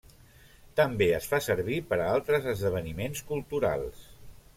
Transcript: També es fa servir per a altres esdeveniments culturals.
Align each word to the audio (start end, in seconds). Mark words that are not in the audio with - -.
També 0.79 1.07
es 1.17 1.27
fa 1.33 1.39
servir 1.47 1.77
per 1.91 1.99
a 2.05 2.07
altres 2.13 2.47
esdeveniments 2.55 3.21
culturals. 3.33 4.01